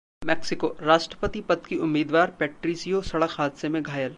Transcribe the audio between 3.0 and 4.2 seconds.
सड़क हादसे में घायल